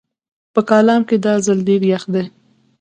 په 0.53 0.61
کالام 0.69 1.01
کې 1.09 1.15
دا 1.25 1.33
ځل 1.45 1.59
ډېر 1.69 1.81
يخ 1.91 2.03
دی 2.13 2.23